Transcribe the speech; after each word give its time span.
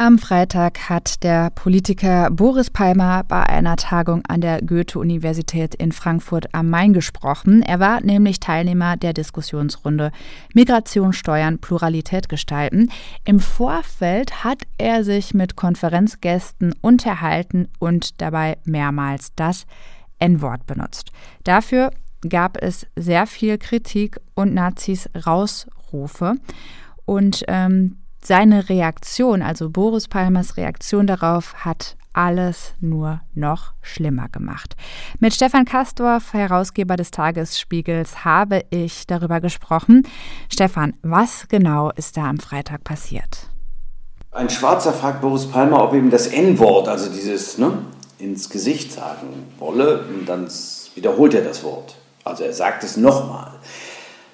Am 0.00 0.16
Freitag 0.16 0.88
hat 0.88 1.24
der 1.24 1.50
Politiker 1.50 2.30
Boris 2.30 2.70
Palmer 2.70 3.24
bei 3.24 3.42
einer 3.42 3.74
Tagung 3.74 4.22
an 4.28 4.40
der 4.40 4.62
Goethe-Universität 4.62 5.74
in 5.74 5.90
Frankfurt 5.90 6.54
am 6.54 6.70
Main 6.70 6.92
gesprochen. 6.92 7.62
Er 7.62 7.80
war 7.80 8.00
nämlich 8.00 8.38
Teilnehmer 8.38 8.96
der 8.96 9.12
Diskussionsrunde 9.12 10.12
Migration, 10.54 11.12
Steuern, 11.12 11.58
Pluralität 11.58 12.28
gestalten. 12.28 12.92
Im 13.24 13.40
Vorfeld 13.40 14.44
hat 14.44 14.62
er 14.78 15.02
sich 15.02 15.34
mit 15.34 15.56
Konferenzgästen 15.56 16.76
unterhalten 16.80 17.66
und 17.80 18.20
dabei 18.20 18.56
mehrmals 18.64 19.32
das 19.34 19.66
N-Wort 20.20 20.64
benutzt. 20.68 21.10
Dafür 21.42 21.90
gab 22.28 22.56
es 22.62 22.86
sehr 22.94 23.26
viel 23.26 23.58
Kritik 23.58 24.20
und 24.36 24.54
Nazis 24.54 25.10
Rausrufe. 25.26 26.36
Und 27.04 27.42
ähm, 27.48 27.96
seine 28.22 28.68
Reaktion, 28.68 29.42
also 29.42 29.70
Boris 29.70 30.08
Palmers 30.08 30.56
Reaktion 30.56 31.06
darauf, 31.06 31.54
hat 31.64 31.96
alles 32.12 32.74
nur 32.80 33.20
noch 33.34 33.74
schlimmer 33.80 34.28
gemacht. 34.28 34.74
Mit 35.20 35.34
Stefan 35.34 35.64
Kastorf, 35.64 36.32
Herausgeber 36.32 36.96
des 36.96 37.12
Tagesspiegels, 37.12 38.24
habe 38.24 38.64
ich 38.70 39.06
darüber 39.06 39.40
gesprochen. 39.40 40.06
Stefan, 40.52 40.94
was 41.02 41.46
genau 41.48 41.90
ist 41.90 42.16
da 42.16 42.24
am 42.28 42.38
Freitag 42.38 42.82
passiert? 42.82 43.48
Ein 44.32 44.50
Schwarzer 44.50 44.92
fragt 44.92 45.20
Boris 45.20 45.46
Palmer, 45.46 45.82
ob 45.82 45.94
ihm 45.94 46.10
das 46.10 46.26
N-Wort, 46.26 46.88
also 46.88 47.10
dieses 47.10 47.56
ne, 47.56 47.78
ins 48.18 48.50
Gesicht 48.50 48.92
sagen 48.92 49.46
wolle, 49.58 50.04
und 50.08 50.28
dann 50.28 50.48
wiederholt 50.94 51.34
er 51.34 51.42
das 51.42 51.62
Wort. 51.62 51.96
Also 52.24 52.44
er 52.44 52.52
sagt 52.52 52.84
es 52.84 52.96
nochmal. 52.96 53.52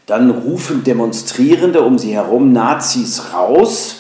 Dann 0.07 0.31
rufen 0.31 0.85
Demonstrierende 0.85 1.83
um 1.83 1.99
sie 1.99 2.15
herum 2.15 2.53
Nazis 2.53 3.33
raus. 3.33 3.97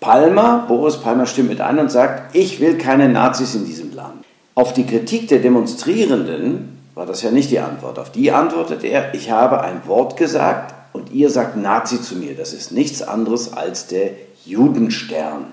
Palmer, 0.00 0.64
Boris 0.66 0.96
Palmer 0.96 1.26
stimmt 1.26 1.50
mit 1.50 1.60
ein 1.60 1.78
und 1.78 1.90
sagt, 1.90 2.34
ich 2.34 2.60
will 2.60 2.78
keine 2.78 3.08
Nazis 3.08 3.54
in 3.54 3.66
diesem 3.66 3.94
Land. 3.94 4.24
Auf 4.54 4.72
die 4.72 4.86
Kritik 4.86 5.28
der 5.28 5.38
Demonstrierenden 5.38 6.80
war 6.94 7.06
das 7.06 7.22
ja 7.22 7.30
nicht 7.30 7.50
die 7.50 7.60
Antwort. 7.60 7.98
Auf 7.98 8.12
die 8.12 8.32
antwortet 8.32 8.84
er, 8.84 9.14
ich 9.14 9.30
habe 9.30 9.62
ein 9.62 9.86
Wort 9.86 10.16
gesagt 10.16 10.74
und 10.92 11.12
ihr 11.12 11.30
sagt 11.30 11.56
Nazi 11.56 12.02
zu 12.02 12.16
mir. 12.16 12.34
Das 12.34 12.52
ist 12.52 12.72
nichts 12.72 13.02
anderes 13.02 13.52
als 13.52 13.86
der 13.86 14.10
Judenstern. 14.44 15.46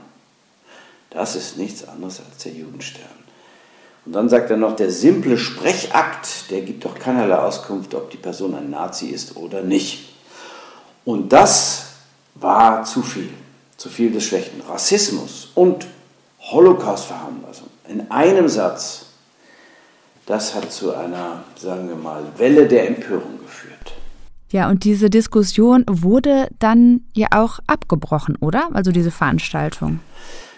Das 1.11 1.35
ist 1.35 1.57
nichts 1.57 1.87
anderes 1.87 2.19
als 2.19 2.43
der 2.43 2.53
Judenstern. 2.53 3.18
Und 4.05 4.13
dann 4.13 4.29
sagt 4.29 4.49
er 4.49 4.57
noch, 4.57 4.75
der 4.75 4.91
simple 4.91 5.37
Sprechakt, 5.37 6.49
der 6.49 6.61
gibt 6.61 6.85
doch 6.85 6.95
keinerlei 6.95 7.35
Auskunft, 7.35 7.93
ob 7.95 8.09
die 8.09 8.17
Person 8.17 8.55
ein 8.55 8.69
Nazi 8.69 9.07
ist 9.07 9.35
oder 9.35 9.61
nicht. 9.61 10.15
Und 11.05 11.31
das 11.33 11.87
war 12.35 12.83
zu 12.83 13.01
viel, 13.01 13.29
zu 13.77 13.89
viel 13.89 14.11
des 14.11 14.23
Schlechten. 14.23 14.61
Rassismus 14.61 15.51
und 15.55 15.85
Holocaust-Verharmlosung 16.39 17.67
in 17.89 18.09
einem 18.11 18.47
Satz, 18.47 19.07
das 20.25 20.53
hat 20.53 20.71
zu 20.71 20.95
einer, 20.95 21.43
sagen 21.55 21.89
wir 21.89 21.95
mal, 21.95 22.23
Welle 22.37 22.67
der 22.67 22.87
Empörung 22.87 23.39
geführt. 23.39 23.93
Ja, 24.51 24.69
und 24.69 24.83
diese 24.83 25.09
Diskussion 25.09 25.83
wurde 25.87 26.47
dann 26.59 27.01
ja 27.13 27.27
auch 27.31 27.59
abgebrochen, 27.67 28.35
oder? 28.39 28.69
Also 28.73 28.91
diese 28.91 29.11
Veranstaltung. 29.11 29.99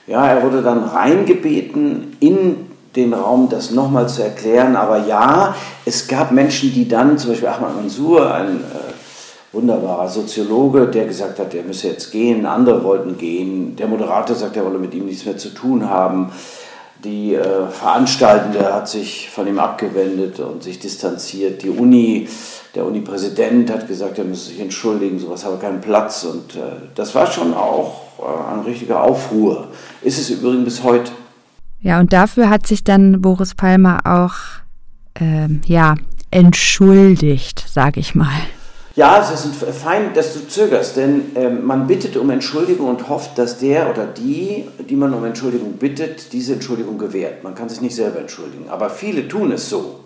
Ja, 0.07 0.27
er 0.27 0.43
wurde 0.43 0.61
dann 0.61 0.83
reingebeten 0.83 2.17
in 2.19 2.70
den 2.95 3.13
Raum, 3.13 3.47
das 3.49 3.71
nochmal 3.71 4.09
zu 4.09 4.23
erklären. 4.23 4.75
Aber 4.75 5.05
ja, 5.05 5.55
es 5.85 6.07
gab 6.07 6.31
Menschen, 6.31 6.73
die 6.73 6.87
dann, 6.87 7.17
zum 7.17 7.31
Beispiel 7.31 7.47
Ahmad 7.47 7.75
Mansour, 7.75 8.33
ein 8.33 8.57
äh, 8.57 9.53
wunderbarer 9.53 10.07
Soziologe, 10.07 10.87
der 10.87 11.05
gesagt 11.05 11.39
hat, 11.39 11.53
er 11.53 11.63
müsse 11.63 11.87
jetzt 11.87 12.11
gehen. 12.11 12.45
Andere 12.45 12.83
wollten 12.83 13.17
gehen. 13.17 13.75
Der 13.75 13.87
Moderator 13.87 14.35
sagt, 14.35 14.55
er 14.57 14.65
wolle 14.65 14.79
mit 14.79 14.93
ihm 14.93 15.05
nichts 15.05 15.25
mehr 15.25 15.37
zu 15.37 15.49
tun 15.49 15.89
haben. 15.89 16.31
Die 17.03 17.33
äh, 17.33 17.67
Veranstaltende 17.67 18.73
hat 18.73 18.87
sich 18.87 19.29
von 19.29 19.47
ihm 19.47 19.57
abgewendet 19.57 20.39
und 20.39 20.61
sich 20.61 20.79
distanziert. 20.79 21.63
Die 21.63 21.69
Uni, 21.69 22.29
der 22.75 22.85
Uni-Präsident 22.85 23.71
hat 23.71 23.87
gesagt, 23.87 24.19
er 24.19 24.25
müsse 24.25 24.49
sich 24.49 24.59
entschuldigen, 24.59 25.17
sowas 25.17 25.43
habe 25.43 25.57
keinen 25.57 25.81
Platz. 25.81 26.23
Und 26.25 26.55
äh, 26.55 26.59
das 26.93 27.15
war 27.15 27.25
schon 27.25 27.53
auch 27.55 28.01
äh, 28.19 28.53
ein 28.53 28.59
richtiger 28.61 29.03
Aufruhr. 29.03 29.69
Ist 30.03 30.19
es 30.19 30.29
übrigens 30.29 30.65
bis 30.65 30.83
heute. 30.83 31.11
Ja, 31.81 31.99
und 31.99 32.13
dafür 32.13 32.49
hat 32.49 32.67
sich 32.67 32.83
dann 32.83 33.21
Boris 33.21 33.55
Palmer 33.55 34.01
auch, 34.05 34.35
ähm, 35.19 35.61
ja, 35.65 35.95
entschuldigt, 36.29 37.65
sage 37.67 37.99
ich 37.99 38.13
mal. 38.13 38.39
Ja, 38.95 39.21
es 39.21 39.45
ist 39.45 39.55
fein, 39.55 40.13
dass 40.13 40.33
du 40.33 40.47
zögerst, 40.47 40.97
denn 40.97 41.35
äh, 41.35 41.49
man 41.49 41.87
bittet 41.87 42.17
um 42.17 42.29
Entschuldigung 42.29 42.89
und 42.89 43.07
hofft, 43.07 43.37
dass 43.37 43.57
der 43.57 43.89
oder 43.89 44.05
die, 44.05 44.67
die 44.89 44.95
man 44.95 45.13
um 45.13 45.23
Entschuldigung 45.23 45.73
bittet, 45.73 46.33
diese 46.33 46.53
Entschuldigung 46.53 46.97
gewährt. 46.97 47.43
Man 47.43 47.55
kann 47.55 47.69
sich 47.69 47.81
nicht 47.81 47.95
selber 47.95 48.19
entschuldigen, 48.19 48.69
aber 48.69 48.89
viele 48.89 49.27
tun 49.27 49.51
es 49.53 49.69
so. 49.69 50.01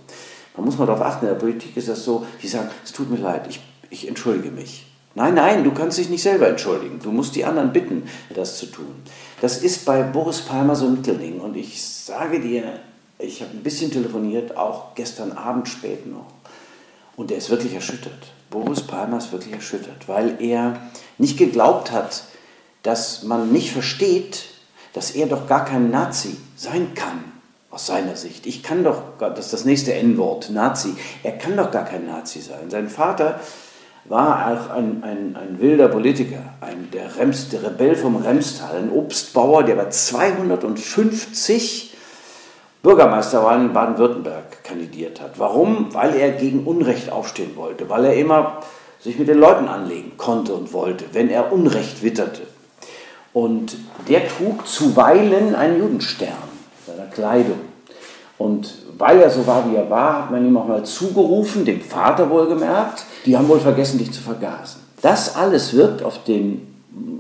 Man 0.56 0.66
muss 0.66 0.78
mal 0.78 0.86
darauf 0.86 1.02
achten, 1.02 1.26
in 1.26 1.32
der 1.32 1.40
Politik 1.40 1.76
ist 1.76 1.90
das 1.90 2.06
so, 2.06 2.26
die 2.42 2.48
sagen, 2.48 2.70
es 2.84 2.92
tut 2.92 3.10
mir 3.10 3.18
leid, 3.18 3.48
ich, 3.50 3.60
ich 3.90 4.08
entschuldige 4.08 4.52
mich. 4.52 4.86
Nein, 5.16 5.34
nein, 5.34 5.64
du 5.64 5.72
kannst 5.72 5.98
dich 5.98 6.10
nicht 6.10 6.24
selber 6.24 6.50
entschuldigen. 6.50 7.00
Du 7.02 7.10
musst 7.10 7.36
die 7.36 7.46
anderen 7.46 7.72
bitten, 7.72 8.10
das 8.34 8.58
zu 8.58 8.66
tun. 8.66 9.04
Das 9.40 9.58
ist 9.64 9.86
bei 9.86 10.04
Boris 10.04 10.42
Palmer 10.42 10.76
so 10.76 10.88
ein 10.88 10.96
Mittelding. 10.96 11.40
Und 11.40 11.56
ich 11.56 11.82
sage 11.82 12.42
dir, 12.42 12.80
ich 13.18 13.42
habe 13.42 13.52
ein 13.52 13.64
bisschen 13.64 13.92
telefoniert, 13.92 14.58
auch 14.58 14.94
gestern 14.94 15.32
Abend 15.32 15.70
spät 15.70 16.06
noch. 16.06 16.26
Und 17.16 17.32
er 17.32 17.38
ist 17.38 17.50
wirklich 17.50 17.74
erschüttert. 17.74 18.34
Boris 18.50 18.82
Palmer 18.82 19.18
ist 19.18 19.32
wirklich 19.32 19.54
erschüttert, 19.54 20.08
weil 20.08 20.36
er 20.40 20.82
nicht 21.18 21.38
geglaubt 21.38 21.92
hat, 21.92 22.26
dass 22.84 23.24
man 23.24 23.54
nicht 23.54 23.72
versteht, 23.72 24.44
dass 24.94 25.12
er 25.12 25.28
doch 25.28 25.48
gar 25.48 25.66
kein 25.66 25.92
Nazi 25.92 26.38
sein 26.56 26.94
kann, 26.94 27.24
aus 27.72 27.88
seiner 27.88 28.16
Sicht. 28.16 28.46
Ich 28.46 28.64
kann 28.64 28.84
doch, 28.84 29.02
das 29.20 29.46
ist 29.46 29.54
das 29.54 29.66
nächste 29.66 29.94
N-Wort, 29.94 30.50
Nazi, 30.52 30.94
er 31.24 31.38
kann 31.38 31.58
doch 31.58 31.72
gar 31.72 31.86
kein 31.86 32.06
Nazi 32.06 32.42
sein. 32.42 32.70
Sein 32.70 32.90
Vater 32.90 33.40
war 34.08 34.52
auch 34.52 34.76
ein, 34.76 35.04
ein, 35.04 35.36
ein 35.36 35.60
wilder 35.60 35.88
Politiker, 35.88 36.44
ein, 36.62 36.90
der, 36.92 37.18
Rems, 37.18 37.50
der 37.50 37.64
Rebell 37.64 37.96
vom 37.96 38.18
Remstal, 38.18 38.78
ein 38.78 38.92
Obstbauer, 38.92 39.64
der 39.64 39.76
bei 39.76 39.90
250 39.90 41.94
Bürgermeisterwahlen 42.84 43.68
in 43.68 43.74
Baden-Württemberg 43.74 44.64
kandidiert 44.64 45.20
hat. 45.20 45.40
Warum? 45.40 45.94
Weil 45.94 46.16
er 46.16 46.32
gegen 46.32 46.66
Unrecht 46.66 47.12
aufstehen 47.12 47.56
wollte, 47.56 47.90
weil 47.90 48.06
er 48.06 48.16
immer 48.16 48.60
sich 49.00 49.18
mit 49.18 49.28
den 49.28 49.40
Leuten 49.40 49.68
anlegen 49.68 50.14
konnte 50.18 50.54
und 50.54 50.72
wollte, 50.72 51.06
wenn 51.14 51.30
er 51.30 51.52
Unrecht 51.52 52.04
witterte. 52.04 52.44
Und 53.34 53.76
der 54.08 54.28
trug 54.28 54.68
zuweilen 54.68 55.56
einen 55.56 55.80
Judenstern 55.80 56.32
seiner 56.86 57.08
Kleidung. 57.08 57.60
Und 58.38 58.74
weil 58.98 59.20
er 59.20 59.30
so 59.30 59.46
war, 59.48 59.70
wie 59.70 59.76
er 59.76 59.90
war, 59.90 60.24
hat 60.24 60.32
man 60.32 60.46
ihm 60.46 60.56
auch 60.56 60.68
mal 60.68 60.84
zugerufen, 60.84 61.66
dem 61.66 61.82
Vater 61.82 62.30
wohlgemerkt, 62.30 63.06
die 63.26 63.38
haben 63.38 63.48
wohl 63.48 63.60
vergessen, 63.60 63.98
dich 63.98 64.12
zu 64.12 64.22
vergasen. 64.22 64.82
Das 65.02 65.36
alles 65.36 65.74
wirkt 65.74 66.04
auf 66.04 66.24
den, 66.24 66.68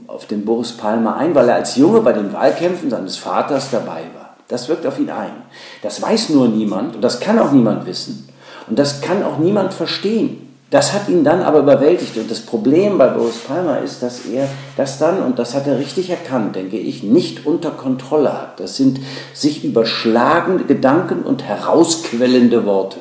auf 0.07 0.25
den 0.25 0.45
Boris 0.45 0.73
Palmer 0.73 1.17
ein, 1.17 1.35
weil 1.35 1.49
er 1.49 1.55
als 1.55 1.75
Junge 1.75 2.01
bei 2.01 2.13
den 2.13 2.33
Wahlkämpfen 2.33 2.89
seines 2.89 3.17
Vaters 3.17 3.69
dabei 3.71 4.03
war. 4.15 4.35
Das 4.47 4.69
wirkt 4.69 4.85
auf 4.85 4.99
ihn 4.99 5.09
ein. 5.09 5.33
Das 5.81 6.01
weiß 6.01 6.29
nur 6.29 6.47
niemand 6.47 6.95
und 6.95 7.01
das 7.01 7.19
kann 7.19 7.39
auch 7.39 7.51
niemand 7.51 7.85
wissen. 7.85 8.29
Und 8.67 8.79
das 8.79 9.01
kann 9.01 9.23
auch 9.23 9.37
niemand 9.37 9.73
verstehen. 9.73 10.45
Das 10.71 10.93
hat 10.93 11.07
ihn 11.09 11.23
dann 11.23 11.41
aber 11.41 11.59
überwältigt. 11.59 12.17
Und 12.17 12.29
das 12.29 12.41
Problem 12.41 12.97
bei 12.97 13.07
Boris 13.07 13.37
Palmer 13.37 13.81
ist, 13.81 14.01
dass 14.01 14.25
er 14.25 14.49
das 14.77 14.97
dann, 14.97 15.21
und 15.21 15.37
das 15.37 15.53
hat 15.53 15.67
er 15.67 15.77
richtig 15.77 16.09
erkannt, 16.09 16.55
denke 16.55 16.77
ich, 16.77 17.03
nicht 17.03 17.45
unter 17.45 17.71
Kontrolle 17.71 18.33
hat. 18.33 18.59
Das 18.59 18.75
sind 18.75 18.99
sich 19.33 19.63
überschlagende 19.63 20.63
Gedanken 20.65 21.21
und 21.21 21.43
herausquellende 21.43 22.65
Worte. 22.65 22.97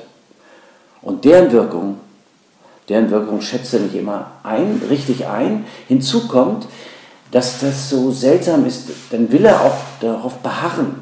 Und 1.01 1.25
deren 1.25 1.53
Wirkung, 1.53 2.01
deren 2.89 3.11
Wirkung 3.11 3.41
schätzt 3.41 3.75
er 3.75 3.81
nicht 3.81 3.95
immer 3.95 4.33
ein, 4.43 4.83
richtig 4.89 5.27
ein. 5.27 5.65
Hinzu 5.89 6.29
kommt, 6.29 6.67
dass 7.31 7.61
das 7.61 7.91
so 7.91 8.13
seltsam 8.13 8.67
ist, 8.67 8.91
dann 9.11 9.33
will 9.33 9.45
er 9.45 9.63
auch 9.63 9.77
darauf 10.01 10.39
beharren. 10.39 10.97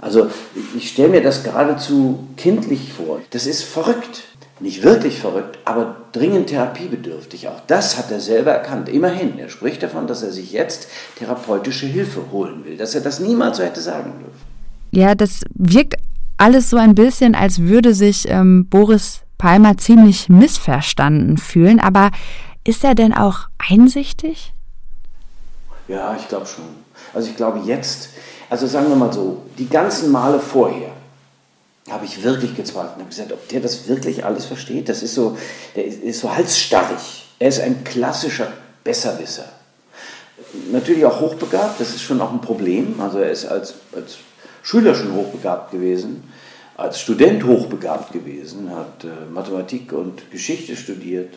Also 0.00 0.28
ich 0.76 0.90
stelle 0.90 1.08
mir 1.08 1.22
das 1.22 1.42
geradezu 1.42 2.28
kindlich 2.36 2.92
vor. 2.92 3.20
Das 3.30 3.46
ist 3.46 3.64
verrückt 3.64 4.22
nicht 4.60 4.82
wirklich 4.82 5.20
verrückt, 5.20 5.58
aber 5.64 5.96
dringend 6.12 6.48
therapiebedürftig. 6.48 7.48
Auch 7.48 7.60
das 7.66 7.96
hat 7.96 8.10
er 8.10 8.20
selber 8.20 8.52
erkannt. 8.52 8.88
Immerhin, 8.88 9.38
er 9.38 9.48
spricht 9.48 9.82
davon, 9.82 10.06
dass 10.06 10.22
er 10.22 10.32
sich 10.32 10.52
jetzt 10.52 10.88
therapeutische 11.16 11.86
Hilfe 11.86 12.22
holen 12.32 12.64
will, 12.64 12.76
dass 12.76 12.94
er 12.94 13.00
das 13.00 13.20
niemals 13.20 13.58
so 13.58 13.62
hätte 13.62 13.80
sagen 13.80 14.12
dürfen. 14.18 14.48
Ja, 14.90 15.14
das 15.14 15.42
wirkt 15.54 15.96
alles 16.38 16.70
so 16.70 16.76
ein 16.76 16.94
bisschen, 16.94 17.34
als 17.34 17.60
würde 17.60 17.94
sich 17.94 18.28
ähm, 18.28 18.66
Boris 18.68 19.20
Palmer 19.38 19.76
ziemlich 19.78 20.28
missverstanden 20.28 21.38
fühlen. 21.38 21.80
Aber 21.80 22.10
ist 22.64 22.84
er 22.84 22.94
denn 22.94 23.14
auch 23.14 23.48
einsichtig? 23.58 24.52
Ja, 25.86 26.16
ich 26.16 26.28
glaube 26.28 26.46
schon. 26.46 26.64
Also 27.14 27.30
ich 27.30 27.36
glaube 27.36 27.60
jetzt, 27.64 28.10
also 28.50 28.66
sagen 28.66 28.88
wir 28.88 28.96
mal 28.96 29.12
so, 29.12 29.42
die 29.56 29.68
ganzen 29.68 30.12
Male 30.12 30.38
vorher, 30.38 30.90
habe 31.90 32.04
ich 32.04 32.22
wirklich 32.22 32.54
gezweifelt 32.54 32.96
und 32.96 33.00
habe 33.00 33.08
gesagt, 33.08 33.32
ob 33.32 33.48
der 33.48 33.60
das 33.60 33.88
wirklich 33.88 34.24
alles 34.24 34.44
versteht. 34.44 34.88
Das 34.88 35.02
ist 35.02 35.14
so, 35.14 35.38
der 35.74 35.86
ist, 35.86 36.20
so 36.20 36.34
halsstarrig. 36.34 37.26
Er 37.38 37.48
ist 37.48 37.60
ein 37.60 37.84
klassischer 37.84 38.52
Besserwisser. 38.84 39.44
natürlich 40.70 41.04
auch 41.04 41.20
hochbegabt, 41.20 41.80
das 41.80 41.90
ist 41.90 42.02
schon 42.02 42.20
auch 42.20 42.32
ein 42.32 42.40
Problem. 42.40 43.00
Also 43.00 43.18
er 43.18 43.30
ist 43.30 43.46
als, 43.46 43.74
als 43.94 44.18
Schüler 44.62 44.94
schon 44.94 45.14
hochbegabt 45.14 45.70
gewesen, 45.70 46.30
als 46.78 47.00
Student 47.00 47.44
hochbegabt 47.44 48.12
gewesen, 48.12 48.70
hat 48.70 49.02
äh, 49.02 49.30
Mathematik 49.30 49.92
und 49.92 50.30
Geschichte 50.30 50.76
studiert. 50.76 51.34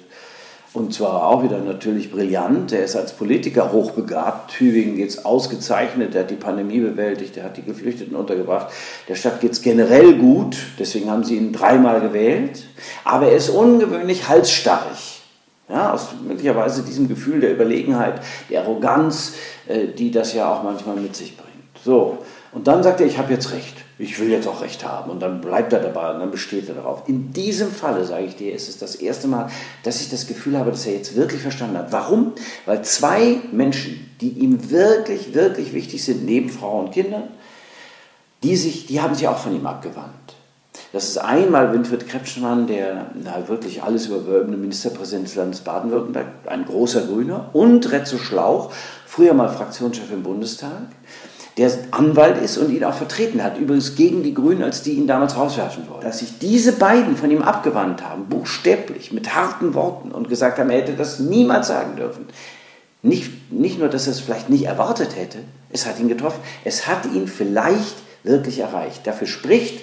Und 0.72 0.94
zwar 0.94 1.28
auch 1.28 1.44
wieder 1.44 1.58
natürlich 1.58 2.12
brillant. 2.12 2.72
Er 2.72 2.86
ist 2.86 2.96
als 2.96 3.12
Politiker 3.14 3.74
hochbegabt. 3.74 4.52
Tübingen 4.52 4.96
geht 4.96 5.10
es 5.10 5.26
ausgezeichnet. 5.26 6.16
Er 6.16 6.22
hat 6.22 6.30
die 6.30 6.36
Pandemie 6.36 6.80
bewältigt. 6.80 7.36
Er 7.36 7.46
hat 7.46 7.58
die 7.58 7.64
Geflüchteten 7.64 8.16
untergebracht. 8.16 8.72
Der 9.10 9.16
Stadt 9.16 9.42
geht 9.42 9.52
es 9.52 9.64
generell 9.64 10.14
gut. 10.14 10.56
Deswegen 10.80 11.10
haben 11.10 11.26
sie 11.26 11.36
ihn 11.36 11.52
dreimal 11.52 12.00
gewählt. 12.00 12.64
Aber 13.04 13.26
er 13.26 13.36
ist 13.36 13.50
ungewöhnlich 13.50 14.30
halsstarrig. 14.30 15.24
Ja, 15.68 15.92
aus 15.92 16.10
möglicherweise 16.26 16.84
diesem 16.84 17.08
Gefühl 17.08 17.42
der 17.42 17.52
Überlegenheit, 17.52 18.22
der 18.50 18.62
Arroganz, 18.62 19.34
äh, 19.68 19.88
die 19.88 20.12
das 20.12 20.34
ja 20.34 20.54
auch 20.54 20.64
manchmal 20.64 20.98
mit 20.98 21.16
sich 21.16 21.36
bringt. 21.36 21.52
So, 21.84 22.20
und 22.54 22.68
dann 22.68 22.84
sagt 22.84 23.00
er, 23.00 23.08
ich 23.08 23.18
habe 23.18 23.32
jetzt 23.32 23.52
Recht. 23.52 23.76
Ich 23.98 24.20
will 24.20 24.30
jetzt 24.30 24.48
auch 24.48 24.62
Recht 24.62 24.86
haben. 24.86 25.10
Und 25.10 25.22
dann 25.22 25.40
bleibt 25.40 25.72
er 25.72 25.80
dabei 25.80 26.14
und 26.14 26.20
dann 26.20 26.32
besteht 26.32 26.68
er 26.68 26.76
darauf. 26.76 27.08
In 27.08 27.32
diesem 27.32 27.72
Falle, 27.72 28.04
sage 28.04 28.26
ich 28.26 28.36
dir, 28.36 28.54
ist 28.54 28.68
es 28.68 28.78
das 28.78 28.96
erste 28.96 29.28
Mal, 29.30 29.50
dass 29.84 30.02
ich 30.02 30.10
das 30.10 30.28
Gefühl 30.28 30.58
habe, 30.58 30.72
dass 30.72 30.86
er 30.86 30.94
jetzt 30.94 31.16
wirklich 31.16 31.42
verstanden 31.42 31.78
hat. 31.78 31.92
Warum? 31.94 32.34
Weil 32.66 32.84
zwei 32.84 33.38
Menschen, 33.54 34.12
die 34.20 34.30
ihm 34.30 34.70
wirklich, 34.70 35.34
wirklich 35.34 35.74
wichtig 35.74 36.04
sind, 36.04 36.26
neben 36.26 36.50
Frau 36.50 36.80
und 36.80 36.92
Kindern, 36.92 37.30
die, 38.44 38.58
sich, 38.58 38.86
die 38.86 39.02
haben 39.02 39.16
sich 39.16 39.28
auch 39.30 39.38
von 39.38 39.56
ihm 39.56 39.66
abgewandt. 39.66 40.12
Das 40.94 41.06
ist 41.06 41.18
einmal 41.20 41.72
Winfried 41.72 42.10
Kretschmann, 42.10 42.68
der 42.68 43.12
na, 43.14 43.48
wirklich 43.48 43.82
alles 43.82 44.08
überwölbende 44.08 44.58
Ministerpräsident 44.58 45.26
des 45.26 45.36
Landes 45.36 45.62
Baden-Württemberg, 45.62 46.28
ein 46.48 46.66
großer 46.66 47.04
Grüner, 47.04 47.50
und 47.54 47.90
Retzo 47.94 48.18
Schlauch, 48.18 48.74
früher 49.06 49.34
mal 49.34 49.48
Fraktionschef 49.48 50.12
im 50.12 50.24
Bundestag, 50.24 50.88
der 51.58 51.72
Anwalt 51.92 52.42
ist 52.42 52.58
und 52.58 52.72
ihn 52.72 52.84
auch 52.84 52.94
vertreten 52.94 53.44
hat, 53.44 53.58
übrigens 53.58 53.96
gegen 53.96 54.24
die 54.24 54.34
Grünen, 54.34 54.64
als 54.64 54.84
die 54.84 54.94
ihn 54.94 55.08
damals 55.08 55.36
rauswerfen 55.36 55.90
wollten. 55.90 56.06
Dass 56.06 56.20
sich 56.20 56.40
diese 56.40 56.74
beiden 56.74 57.18
von 57.18 57.30
ihm 57.30 57.42
abgewandt 57.42 58.04
haben, 58.04 58.26
buchstäblich, 58.26 59.12
mit 59.12 59.36
harten 59.36 59.74
Worten 59.74 60.12
und 60.12 60.30
gesagt 60.30 60.60
haben, 60.60 60.70
er 60.70 60.80
hätte 60.80 60.94
das 60.94 61.20
niemals 61.20 61.68
sagen 61.68 61.98
dürfen. 61.98 62.28
Nicht, 63.02 63.52
nicht 63.52 63.80
nur, 63.80 63.90
dass 63.90 64.08
er 64.08 64.14
es 64.14 64.20
vielleicht 64.20 64.50
nicht 64.50 64.66
erwartet 64.66 65.16
hätte, 65.18 65.40
es 65.72 65.86
hat 65.86 66.00
ihn 66.00 66.08
getroffen, 66.08 66.40
es 66.64 66.88
hat 66.88 67.06
ihn 67.06 67.28
vielleicht 67.28 67.96
wirklich 68.24 68.60
erreicht. 68.60 69.06
Dafür 69.06 69.28
spricht, 69.28 69.82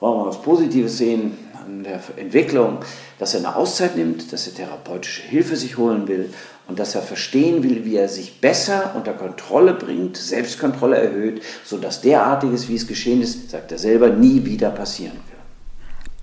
wollen 0.00 0.18
wir 0.18 0.26
was 0.26 0.42
Positives 0.42 0.98
sehen 0.98 1.36
an 1.64 1.84
der 1.84 2.00
Entwicklung, 2.16 2.78
dass 3.18 3.34
er 3.34 3.40
eine 3.40 3.56
Auszeit 3.56 3.96
nimmt, 3.96 4.32
dass 4.32 4.46
er 4.46 4.54
therapeutische 4.54 5.22
Hilfe 5.22 5.56
sich 5.56 5.76
holen 5.76 6.08
will 6.08 6.32
und 6.68 6.78
dass 6.78 6.94
er 6.94 7.02
verstehen 7.02 7.62
will, 7.62 7.84
wie 7.84 7.96
er 7.96 8.08
sich 8.08 8.40
besser 8.40 8.92
unter 8.94 9.12
Kontrolle 9.12 9.74
bringt, 9.74 10.16
Selbstkontrolle 10.16 10.96
erhöht, 10.96 11.42
sodass 11.64 12.00
derartiges, 12.00 12.68
wie 12.68 12.76
es 12.76 12.86
geschehen 12.86 13.20
ist, 13.22 13.50
sagt 13.50 13.72
er 13.72 13.78
selber, 13.78 14.08
nie 14.08 14.44
wieder 14.44 14.70
passieren 14.70 15.14
wird. 15.14 15.30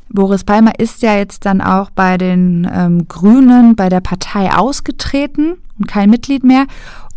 Boris 0.09 0.45
Palmer 0.45 0.71
ist 0.79 1.01
ja 1.01 1.17
jetzt 1.17 1.45
dann 1.45 1.59
auch 1.61 1.89
bei 1.89 2.17
den 2.17 2.69
ähm, 2.73 3.07
Grünen, 3.09 3.75
bei 3.75 3.89
der 3.89 3.99
Partei 3.99 4.49
ausgetreten 4.53 5.57
und 5.77 5.87
kein 5.87 6.09
Mitglied 6.09 6.43
mehr. 6.43 6.65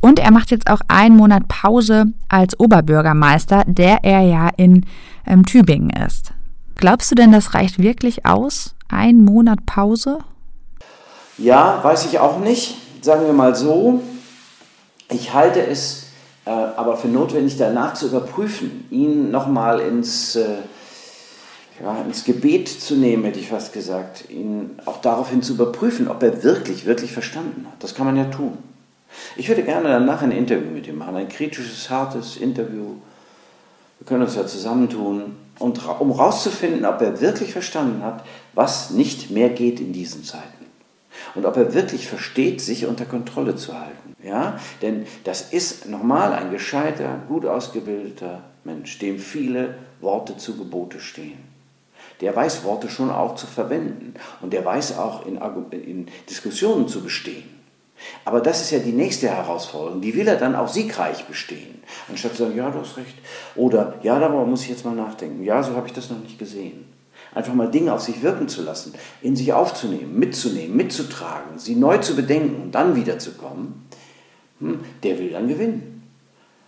Und 0.00 0.18
er 0.18 0.32
macht 0.32 0.50
jetzt 0.50 0.68
auch 0.68 0.80
einen 0.88 1.16
Monat 1.16 1.46
Pause 1.46 2.06
als 2.28 2.58
Oberbürgermeister, 2.58 3.64
der 3.66 4.02
er 4.02 4.22
ja 4.22 4.48
in 4.56 4.86
ähm, 5.26 5.44
Tübingen 5.44 5.90
ist. 5.90 6.32
Glaubst 6.80 7.10
du 7.10 7.14
denn, 7.14 7.30
das 7.30 7.54
reicht 7.54 7.78
wirklich 7.78 8.26
aus? 8.26 8.74
Ein 8.88 9.22
Monat 9.24 9.66
Pause? 9.66 10.18
Ja, 11.38 11.78
weiß 11.82 12.06
ich 12.06 12.18
auch 12.18 12.38
nicht. 12.38 12.76
Sagen 13.02 13.26
wir 13.26 13.32
mal 13.32 13.54
so, 13.54 14.02
ich 15.08 15.32
halte 15.32 15.64
es 15.64 16.10
äh, 16.46 16.50
aber 16.50 16.96
für 16.96 17.08
notwendig, 17.08 17.56
danach 17.58 17.94
zu 17.94 18.06
überprüfen, 18.06 18.86
ihn 18.90 19.30
nochmal 19.30 19.80
ins, 19.80 20.36
äh, 20.36 20.56
ja, 21.82 21.96
ins 22.02 22.24
Gebet 22.24 22.68
zu 22.68 22.94
nehmen, 22.94 23.24
hätte 23.24 23.38
ich 23.38 23.48
fast 23.48 23.72
gesagt, 23.72 24.30
ihn 24.30 24.78
auch 24.86 25.00
daraufhin 25.00 25.42
zu 25.42 25.54
überprüfen, 25.54 26.08
ob 26.08 26.22
er 26.22 26.42
wirklich, 26.42 26.86
wirklich 26.86 27.12
verstanden 27.12 27.66
hat. 27.66 27.82
Das 27.82 27.94
kann 27.94 28.06
man 28.06 28.16
ja 28.16 28.24
tun. 28.24 28.58
Ich 29.36 29.48
würde 29.48 29.62
gerne 29.62 29.88
danach 29.88 30.22
ein 30.22 30.32
Interview 30.32 30.70
mit 30.70 30.86
ihm 30.86 30.98
machen, 30.98 31.16
ein 31.16 31.28
kritisches, 31.28 31.90
hartes 31.90 32.36
Interview. 32.36 32.94
Wir 34.00 34.06
können 34.06 34.22
uns 34.22 34.34
ja 34.34 34.46
zusammentun 34.46 35.36
und, 35.58 35.86
um 36.00 36.16
herauszufinden, 36.16 36.86
ob 36.86 37.02
er 37.02 37.20
wirklich 37.20 37.52
verstanden 37.52 38.02
hat, 38.02 38.24
was 38.54 38.90
nicht 38.90 39.30
mehr 39.30 39.50
geht 39.50 39.78
in 39.78 39.92
diesen 39.92 40.24
Zeiten. 40.24 40.46
Und 41.34 41.44
ob 41.44 41.56
er 41.58 41.74
wirklich 41.74 42.08
versteht, 42.08 42.62
sich 42.62 42.86
unter 42.86 43.04
Kontrolle 43.04 43.56
zu 43.56 43.78
halten. 43.78 44.16
Ja? 44.24 44.58
Denn 44.80 45.06
das 45.24 45.52
ist 45.52 45.86
nochmal 45.86 46.32
ein 46.32 46.50
gescheiter, 46.50 47.20
gut 47.28 47.44
ausgebildeter 47.44 48.40
Mensch, 48.64 48.98
dem 48.98 49.18
viele 49.18 49.74
Worte 50.00 50.38
zu 50.38 50.56
Gebote 50.56 50.98
stehen. 50.98 51.38
Der 52.22 52.34
weiß 52.34 52.64
Worte 52.64 52.88
schon 52.88 53.10
auch 53.10 53.34
zu 53.34 53.46
verwenden 53.46 54.14
und 54.40 54.54
der 54.54 54.64
weiß 54.64 54.96
auch 54.96 55.26
in, 55.26 55.38
in 55.72 56.06
Diskussionen 56.28 56.88
zu 56.88 57.02
bestehen. 57.02 57.59
Aber 58.24 58.40
das 58.40 58.60
ist 58.60 58.70
ja 58.70 58.78
die 58.78 58.92
nächste 58.92 59.28
Herausforderung. 59.28 60.00
Die 60.00 60.14
will 60.14 60.26
er 60.26 60.36
dann 60.36 60.54
auch 60.54 60.68
siegreich 60.68 61.24
bestehen. 61.26 61.82
Anstatt 62.08 62.32
zu 62.32 62.44
sagen, 62.44 62.56
ja, 62.56 62.70
du 62.70 62.80
hast 62.80 62.96
recht. 62.96 63.14
Oder, 63.56 63.94
ja, 64.02 64.18
darüber 64.18 64.46
muss 64.46 64.62
ich 64.62 64.70
jetzt 64.70 64.84
mal 64.84 64.94
nachdenken. 64.94 65.44
Ja, 65.44 65.62
so 65.62 65.74
habe 65.74 65.86
ich 65.86 65.92
das 65.92 66.10
noch 66.10 66.20
nicht 66.20 66.38
gesehen. 66.38 66.86
Einfach 67.34 67.54
mal 67.54 67.70
Dinge 67.70 67.92
auf 67.92 68.00
sich 68.00 68.22
wirken 68.22 68.48
zu 68.48 68.62
lassen, 68.62 68.94
in 69.22 69.36
sich 69.36 69.52
aufzunehmen, 69.52 70.18
mitzunehmen, 70.18 70.76
mitzutragen, 70.76 71.58
sie 71.58 71.76
neu 71.76 71.98
zu 71.98 72.16
bedenken 72.16 72.60
und 72.60 72.72
dann 72.72 72.96
wiederzukommen, 72.96 73.86
hm, 74.58 74.80
der 75.04 75.18
will 75.18 75.30
dann 75.30 75.46
gewinnen. 75.46 76.02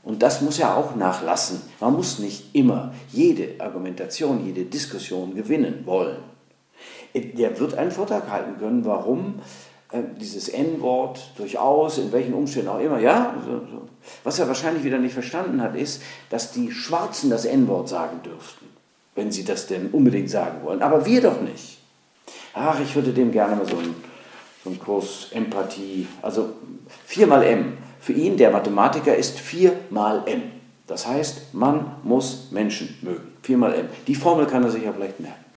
Und 0.05 0.23
das 0.23 0.40
muss 0.40 0.58
er 0.58 0.76
auch 0.76 0.94
nachlassen. 0.96 1.62
Man 1.81 1.94
muss 1.94 2.19
nicht 2.19 2.55
immer 2.55 2.93
jede 3.11 3.61
Argumentation, 3.61 4.44
jede 4.44 4.64
Diskussion 4.64 5.34
gewinnen 5.34 5.82
wollen. 5.84 6.19
Der 7.14 7.58
wird 7.58 7.75
einen 7.75 7.90
Vortrag 7.90 8.29
halten 8.31 8.58
können, 8.58 8.84
warum 8.84 9.40
dieses 10.21 10.49
N-Wort 10.49 11.33
durchaus, 11.37 11.99
in 11.99 12.12
welchen 12.12 12.35
Umständen 12.35 12.69
auch 12.69 12.81
immer, 12.81 12.99
ja. 12.99 13.35
Was 14.25 14.39
er 14.39 14.49
wahrscheinlich 14.49 14.85
wieder 14.85 14.99
nicht 14.99 15.12
verstanden 15.12 15.61
hat, 15.61 15.77
ist, 15.77 16.03
dass 16.31 16.53
die 16.53 16.73
Schwarzen 16.73 17.31
das 17.31 17.44
N-Wort 17.44 17.89
sagen 17.89 18.21
dürften, 18.25 18.67
wenn 19.15 19.31
sie 19.31 19.44
das 19.44 19.67
denn 19.67 19.91
unbedingt 19.91 20.31
sagen 20.31 20.65
wollen. 20.65 20.83
Aber 20.83 21.05
wir 21.05 21.21
doch 21.21 21.41
nicht. 21.41 21.79
Ach, 22.55 22.81
ich 22.81 22.94
würde 22.94 23.12
dem 23.12 23.33
gerne 23.33 23.56
mal 23.56 23.67
so 23.67 23.77
einen, 23.77 23.94
so 24.65 24.71
einen 24.71 24.79
Kurs 24.79 25.29
Empathie, 25.33 26.06
also 26.21 26.50
4 27.06 27.27
mal 27.27 27.43
M. 27.43 27.79
Für 28.00 28.12
ihn, 28.12 28.37
der 28.37 28.50
Mathematiker, 28.50 29.15
ist 29.15 29.39
4 29.39 29.73
mal 29.91 30.23
M. 30.27 30.43
Das 30.87 31.06
heißt, 31.06 31.55
man 31.55 31.97
muss 32.03 32.49
Menschen 32.51 32.99
mögen. 33.03 33.29
4 33.43 33.58
mal 33.58 33.75
M. 33.75 33.89
Die 34.06 34.15
Formel 34.15 34.46
kann 34.46 34.65
er 34.65 34.70
sich 34.70 34.82
ja 34.82 34.93
vielleicht 34.93 35.20
merken. 35.20 35.42